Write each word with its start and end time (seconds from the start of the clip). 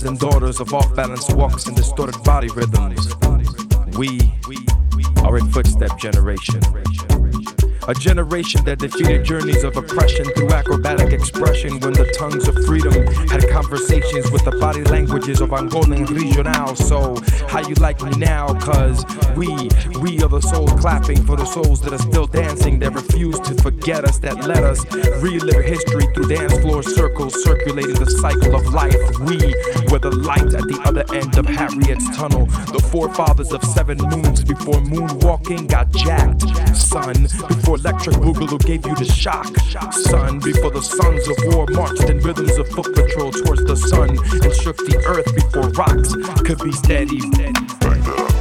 sons 0.00 0.10
and 0.10 0.18
daughters 0.18 0.60
of 0.60 0.72
off 0.72 0.94
balance 0.94 1.28
walks 1.30 1.66
and 1.66 1.76
distorted 1.76 2.22
body 2.24 2.48
rhythms. 2.54 3.14
We 3.98 4.32
are 5.24 5.36
a 5.36 5.44
footstep 5.46 5.98
generation. 5.98 6.60
A 7.88 7.94
generation 7.94 8.64
that 8.64 8.78
defeated 8.78 9.24
journeys 9.24 9.64
of 9.64 9.76
oppression 9.76 10.24
through 10.36 10.50
acrobatic 10.50 11.12
expression 11.12 11.80
when 11.80 11.92
the 11.92 12.06
tongues 12.16 12.46
of 12.46 12.54
freedom 12.64 12.92
had 13.28 13.48
conversations 13.48 14.30
with 14.30 14.44
the 14.44 14.52
body 14.52 14.84
languages 14.84 15.40
of 15.40 15.50
Angolan 15.50 16.08
regional. 16.08 16.76
So, 16.76 17.16
how 17.48 17.66
you 17.66 17.74
like 17.76 18.00
me 18.02 18.10
now? 18.12 18.54
Cause 18.60 19.04
we, 19.36 19.48
we 20.00 20.22
are 20.22 20.28
the 20.28 20.40
souls 20.40 20.72
clapping 20.80 21.24
for 21.24 21.36
the 21.36 21.44
souls 21.44 21.80
that 21.82 21.92
are 21.92 21.98
still 21.98 22.26
dancing, 22.26 22.78
that 22.80 22.92
refuse 22.92 23.38
to 23.40 23.54
forget 23.62 24.04
us, 24.04 24.18
that 24.18 24.46
let 24.46 24.62
us 24.62 24.84
relive 25.22 25.64
history 25.64 26.06
through 26.14 26.28
dance 26.28 26.56
floor 26.60 26.82
circles, 26.82 27.42
circulating 27.42 27.94
the 27.94 28.10
cycle 28.10 28.54
of 28.54 28.66
life. 28.72 28.96
We 29.20 29.36
were 29.90 29.98
the 29.98 30.14
light 30.14 30.54
at 30.54 30.66
the 30.68 30.80
other 30.84 31.04
end 31.14 31.38
of 31.38 31.46
Harriet's 31.46 32.16
tunnel, 32.16 32.46
the 32.46 32.86
forefathers 32.90 33.52
of 33.52 33.62
seven 33.64 33.98
moons 33.98 34.44
before 34.44 34.80
moonwalking 34.80 35.68
got 35.68 35.90
jacked. 35.92 36.42
Sun, 36.76 37.22
before 37.48 37.76
electric 37.76 38.16
boogaloo 38.16 38.58
gave 38.64 38.86
you 38.86 38.94
the 38.94 39.04
shock. 39.04 39.54
Sun, 39.92 40.40
before 40.40 40.70
the 40.70 40.82
sons 40.82 41.28
of 41.28 41.36
war 41.54 41.66
marched 41.70 42.08
in 42.08 42.18
rhythms 42.20 42.56
of 42.58 42.68
foot 42.68 42.94
patrol 42.94 43.30
towards 43.32 43.64
the 43.64 43.76
sun 43.76 44.10
and 44.10 44.54
shook 44.54 44.76
the 44.76 45.02
earth 45.06 45.34
before 45.34 45.68
rocks 45.70 46.14
could 46.44 46.58
be 46.64 46.72
steady. 46.72 48.39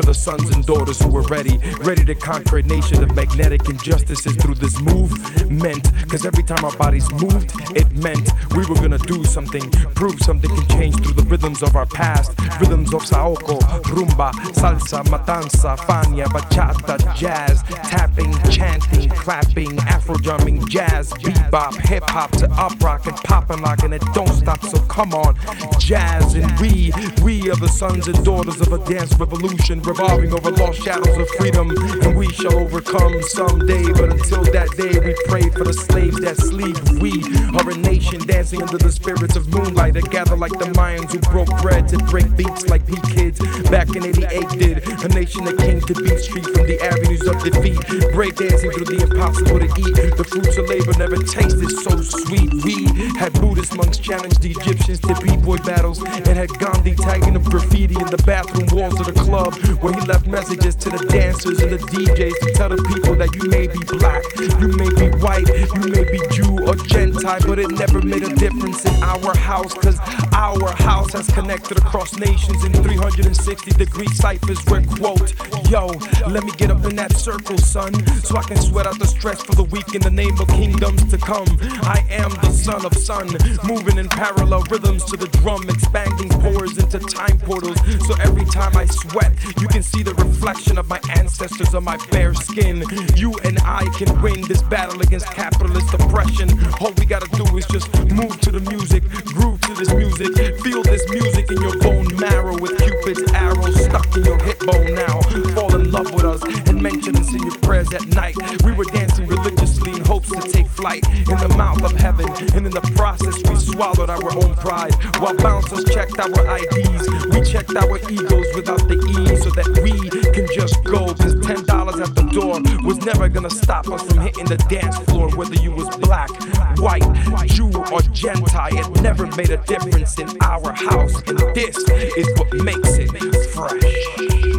We're 0.00 0.06
the 0.06 0.14
sons 0.14 0.48
and 0.48 0.64
daughters 0.64 0.98
who 0.98 1.10
were 1.10 1.24
ready, 1.24 1.58
ready 1.80 2.06
to 2.06 2.14
conquer 2.14 2.56
a 2.56 2.62
nation 2.62 3.02
of 3.02 3.14
magnetic 3.14 3.68
injustices 3.68 4.34
through 4.36 4.54
this 4.54 4.80
movement. 4.80 5.90
Cause 6.08 6.24
every 6.24 6.42
time 6.42 6.64
our 6.64 6.74
bodies 6.78 7.12
moved, 7.12 7.52
it 7.76 7.92
meant 7.92 8.30
we 8.56 8.64
were 8.64 8.76
gonna 8.76 8.96
do 8.96 9.22
something, 9.24 9.70
prove 9.94 10.18
something 10.20 10.48
can 10.48 10.68
change 10.68 10.96
through 11.02 11.12
the 11.12 11.24
rhythms 11.24 11.62
of 11.62 11.76
our 11.76 11.84
past. 11.84 12.30
Rhythms 12.58 12.94
of 12.94 13.02
saoko, 13.02 13.60
rumba, 13.92 14.32
salsa, 14.54 15.04
matanza, 15.04 15.76
fania, 15.76 16.24
bachata, 16.28 16.96
jazz, 17.14 17.62
tapping, 17.90 18.32
chanting, 18.50 19.10
clapping, 19.10 19.78
afro 19.80 20.14
drumming, 20.16 20.66
jazz, 20.66 21.12
bebop, 21.12 21.76
hip 21.76 22.04
hop 22.04 22.30
to 22.38 22.50
up 22.52 22.72
rock 22.80 23.04
and 23.06 23.16
pop 23.16 23.50
and 23.50 23.60
lock, 23.60 23.82
and 23.82 23.92
it 23.92 24.02
don't 24.14 24.32
stop. 24.32 24.64
So 24.64 24.78
come 24.86 25.12
on, 25.12 25.36
jazz 25.78 26.34
and 26.34 26.58
we, 26.58 26.90
we 27.22 27.50
are 27.50 27.56
the 27.56 27.68
sons 27.68 28.08
and 28.08 28.24
daughters 28.24 28.62
of 28.62 28.72
a 28.72 28.78
dance 28.86 29.12
revolution 29.18 29.80
revolving 29.90 30.32
over 30.32 30.52
lost 30.52 30.80
shadows 30.82 31.16
of 31.18 31.28
freedom, 31.30 31.70
and 32.02 32.16
we 32.16 32.30
shall 32.32 32.54
overcome 32.54 33.20
someday. 33.22 33.82
But 33.92 34.12
until 34.12 34.44
that 34.54 34.70
day, 34.78 34.94
we 35.02 35.14
pray 35.26 35.50
for 35.50 35.64
the 35.64 35.74
slaves 35.74 36.20
that 36.20 36.36
sleep. 36.36 36.78
We 37.02 37.18
are 37.58 37.68
a 37.68 37.76
nation 37.76 38.24
dancing 38.24 38.62
under 38.62 38.78
the 38.78 38.92
spirits 38.92 39.34
of 39.34 39.48
moonlight 39.52 39.94
that 39.94 40.08
gather 40.10 40.36
like 40.36 40.52
the 40.52 40.70
Mayans 40.78 41.10
who 41.10 41.18
broke 41.32 41.50
bread 41.60 41.88
to 41.88 41.98
break 42.06 42.36
beats 42.36 42.68
like 42.68 42.86
P 42.86 42.94
Kids 43.10 43.40
back 43.68 43.88
in 43.96 44.06
88 44.06 44.48
did. 44.62 44.76
A 45.02 45.08
nation 45.08 45.44
that 45.44 45.58
came 45.58 45.80
to 45.80 45.94
beat 45.94 46.18
street 46.20 46.46
from 46.54 46.66
the 46.70 46.78
avenues 46.80 47.26
of 47.26 47.42
defeat, 47.42 47.80
break 48.14 48.36
dancing 48.36 48.70
through 48.70 48.86
the 48.94 49.02
impossible 49.02 49.58
to 49.58 49.66
eat. 49.66 50.16
The 50.16 50.24
fruits 50.24 50.56
of 50.56 50.68
labor 50.70 50.94
never 51.02 51.18
tasted 51.18 51.70
so 51.82 51.98
sweet. 51.98 52.54
We 52.62 52.86
had 53.18 53.34
Buddhist 53.42 53.74
monks 53.74 53.98
challenge 53.98 54.38
the 54.38 54.54
Egyptians 54.54 55.00
to 55.00 55.18
b-boy 55.18 55.58
battles, 55.66 55.98
and 55.98 56.26
had 56.28 56.50
Gandhi 56.62 56.94
tagging 56.94 57.34
up 57.34 57.42
graffiti 57.42 57.98
in 57.98 58.06
the 58.06 58.22
bathroom 58.22 58.70
walls 58.70 59.00
of 59.00 59.06
the 59.10 59.18
club 59.18 59.58
where 59.74 59.92
he 59.92 60.00
left 60.06 60.26
messages 60.26 60.74
to 60.76 60.90
the 60.90 60.98
dancers 61.06 61.60
and 61.60 61.70
the 61.70 61.78
DJs 61.78 62.38
to 62.40 62.52
tell 62.54 62.68
the 62.68 62.76
people 62.76 63.14
that 63.16 63.34
you 63.34 63.48
may 63.48 63.66
be 63.66 63.78
black, 63.98 64.22
you 64.60 64.68
may 64.76 64.90
be 64.98 65.08
white, 65.18 65.46
you 65.74 65.82
may 65.90 66.04
be 66.10 66.18
Jew 66.34 66.66
or 66.66 66.74
Gentile, 66.74 67.40
but 67.46 67.58
it 67.58 67.70
never 67.70 68.00
made 68.02 68.22
a 68.22 68.34
difference 68.34 68.84
in 68.84 69.02
our 69.02 69.36
house, 69.36 69.74
cause 69.74 69.98
our 70.32 70.72
house 70.82 71.12
has 71.12 71.26
connected 71.28 71.78
across 71.78 72.16
nations 72.18 72.64
in 72.64 72.72
360 72.72 73.70
degree 73.72 74.08
ciphers 74.08 74.64
where 74.66 74.82
quote, 74.82 75.34
yo, 75.70 75.86
let 76.28 76.44
me 76.44 76.52
get 76.56 76.70
up 76.70 76.84
in 76.84 76.96
that 76.96 77.12
circle, 77.12 77.58
son, 77.58 77.92
so 78.22 78.36
I 78.36 78.42
can 78.42 78.56
sweat 78.56 78.86
out 78.86 78.98
the 78.98 79.06
stress 79.06 79.42
for 79.42 79.54
the 79.54 79.64
week 79.64 79.94
in 79.94 80.02
the 80.02 80.10
name 80.10 80.38
of 80.40 80.48
kingdoms 80.48 81.04
to 81.10 81.18
come. 81.18 81.48
I 81.82 82.04
am 82.10 82.30
the 82.42 82.50
son 82.50 82.84
of 82.84 82.94
sun, 82.96 83.28
moving 83.64 83.98
in 83.98 84.08
parallel 84.08 84.62
rhythms 84.70 85.04
to 85.06 85.16
the 85.16 85.28
drum, 85.38 85.68
expanding 85.68 86.28
pores 86.40 86.78
into 86.78 86.98
time 86.98 87.38
portals. 87.38 87.78
So 88.06 88.14
every 88.20 88.44
time 88.46 88.76
I 88.76 88.86
sweat, 88.86 89.32
you 89.60 89.68
can 89.68 89.82
see 89.82 90.02
the 90.02 90.14
reflection 90.14 90.78
of 90.78 90.88
my 90.88 90.98
ancestors 91.16 91.74
on 91.74 91.84
my 91.84 91.96
bare 92.10 92.34
skin. 92.34 92.82
You 93.14 93.34
and 93.44 93.58
I 93.60 93.84
can 93.98 94.20
win 94.22 94.40
this 94.48 94.62
battle 94.62 95.00
against 95.02 95.26
capitalist 95.26 95.92
oppression. 95.92 96.48
All 96.80 96.92
we 96.96 97.04
gotta 97.04 97.28
do 97.36 97.44
is 97.56 97.66
just 97.66 97.92
move 98.10 98.40
to 98.40 98.50
the 98.50 98.60
music, 98.60 99.04
groove 99.36 99.60
to 99.62 99.74
this 99.74 99.92
music, 99.92 100.34
feel 100.60 100.82
this 100.82 101.08
music 101.10 101.50
in 101.50 101.60
your 101.60 101.76
bone 101.78 102.08
marrow 102.16 102.58
with 102.58 102.78
Cupid's 102.78 103.30
arrow 103.32 103.70
stuck 103.70 104.16
in 104.16 104.24
your 104.24 104.38
hip 104.42 104.58
bone 104.60 104.94
now. 104.94 105.20
Fall 105.54 105.74
in 105.74 105.90
love 105.90 106.12
with 106.14 106.24
us 106.24 106.42
and 106.68 106.82
mention 106.82 107.16
us 107.16 107.28
in 107.34 107.42
your 107.42 107.56
prayers 107.58 107.92
at 107.92 108.06
night. 108.08 108.36
We 108.64 108.72
were 108.72 108.84
dancing 108.84 109.26
religiously 109.26 109.92
in 109.92 110.04
hopes 110.04 110.30
to 110.30 110.40
take 110.40 110.68
flight 110.68 111.06
in 111.08 111.36
the 111.36 111.54
mouth 111.56 111.82
of 111.82 111.92
heaven, 111.92 112.28
and 112.54 112.66
in 112.66 112.72
the 112.72 112.80
process 112.96 113.36
we 113.48 113.56
swallowed 113.56 114.08
our 114.08 114.32
own 114.42 114.54
pride. 114.56 114.94
While 115.20 115.36
bouncers 115.36 115.84
checked 115.84 116.18
our 116.18 116.32
IDs, 116.56 117.08
we 117.28 117.42
checked 117.42 117.76
our 117.76 117.98
egos 118.08 118.46
without 118.54 118.88
the 118.88 118.96
E 118.96 119.30
that 119.54 119.68
we 119.82 119.92
can 120.32 120.46
just 120.54 120.82
go. 120.84 121.12
Cause 121.14 121.34
ten 121.46 121.64
dollars 121.64 122.00
at 122.00 122.14
the 122.14 122.22
door 122.32 122.60
was 122.84 122.98
never 123.04 123.28
gonna 123.28 123.50
stop 123.50 123.88
us 123.88 124.02
from 124.02 124.18
hitting 124.18 124.46
the 124.46 124.56
dance 124.68 124.98
floor, 124.98 125.28
whether 125.36 125.56
you 125.56 125.72
was 125.72 125.88
black, 125.96 126.30
white, 126.78 127.04
Jew, 127.46 127.70
or 127.92 128.00
Gentile. 128.12 128.76
It 128.76 129.02
never 129.02 129.26
made 129.26 129.50
a 129.50 129.58
difference 129.58 130.18
in 130.18 130.28
our 130.42 130.72
house, 130.72 131.14
and 131.26 131.38
this 131.54 131.76
is 132.16 132.26
what 132.38 132.52
makes 132.54 132.96
it 132.98 133.10
fresh. 133.52 134.49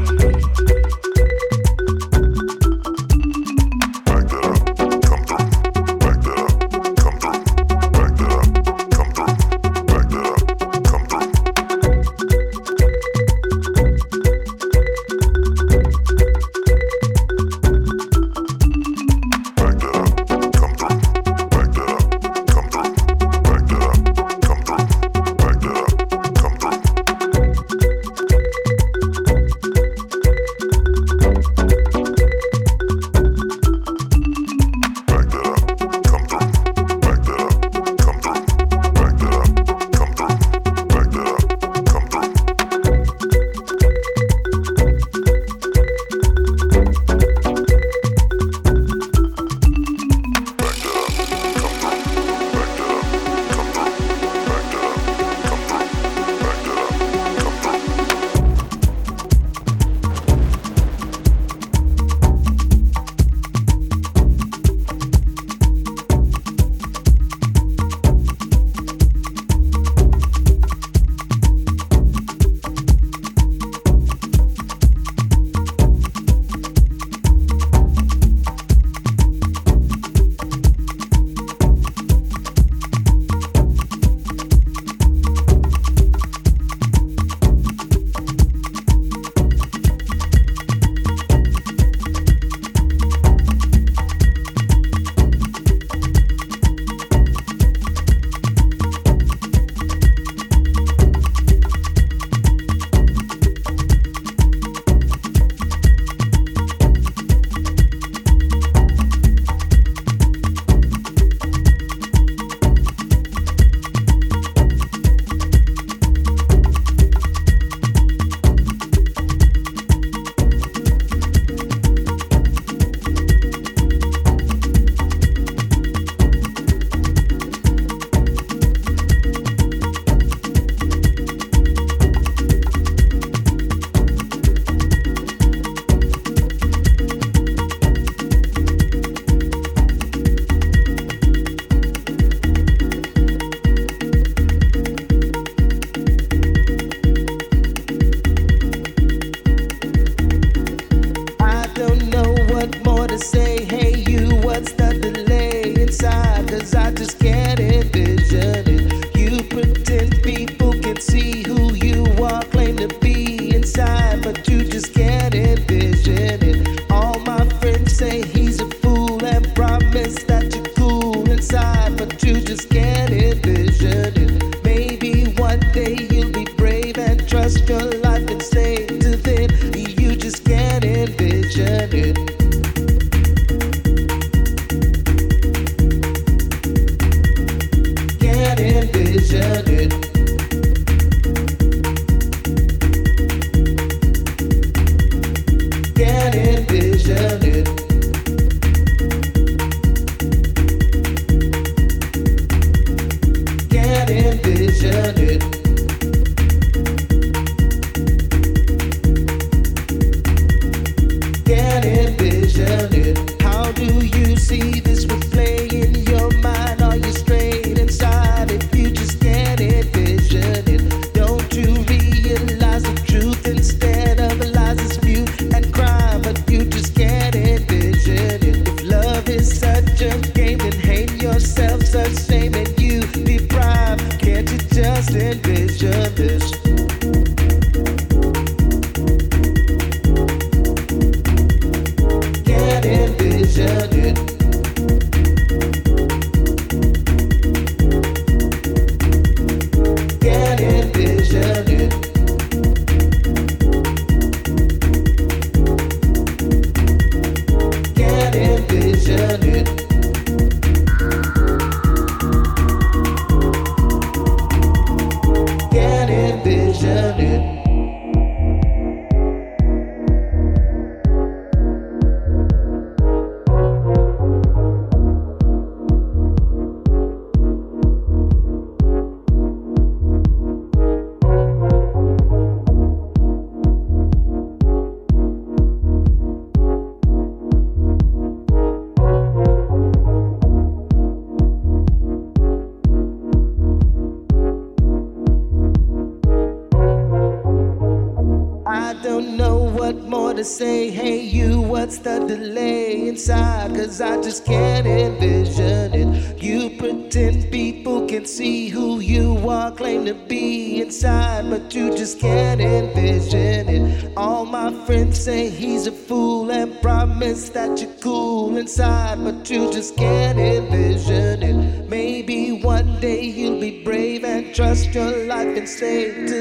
say, 300.51 300.89
hey, 300.89 301.21
you, 301.21 301.61
what's 301.61 301.99
the 301.99 302.19
delay 302.19 303.07
inside? 303.07 303.73
Cause 303.73 304.01
I 304.01 304.21
just 304.21 304.45
can't 304.45 304.85
envision 304.85 305.93
it. 305.93 306.43
You 306.43 306.77
pretend 306.77 307.49
people 307.51 308.05
can 308.05 308.25
see 308.25 308.67
who 308.67 308.99
you 308.99 309.37
are, 309.47 309.71
claim 309.71 310.05
to 310.05 310.13
be 310.13 310.81
inside, 310.81 311.49
but 311.49 311.73
you 311.73 311.95
just 311.95 312.19
can't 312.19 312.59
envision 312.59 313.69
it. 313.69 314.13
All 314.17 314.45
my 314.45 314.73
friends 314.85 315.23
say 315.23 315.49
he's 315.49 315.87
a 315.87 315.91
fool 315.91 316.51
and 316.51 316.81
promise 316.81 317.49
that 317.49 317.79
you're 317.79 317.93
cool 318.01 318.57
inside, 318.57 319.23
but 319.23 319.49
you 319.49 319.71
just 319.71 319.95
can't 319.95 320.37
envision 320.37 321.43
it. 321.43 321.89
Maybe 321.89 322.51
one 322.51 322.99
day 322.99 323.23
you'll 323.23 323.59
be 323.59 323.83
brave 323.83 324.25
and 324.25 324.53
trust 324.53 324.93
your 324.93 325.25
life 325.27 325.55
and 325.57 325.67
say 325.67 326.27
to 326.27 326.40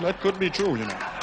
That 0.00 0.20
could 0.20 0.38
be 0.38 0.50
true, 0.50 0.76
you 0.76 0.84
know. 0.86 1.13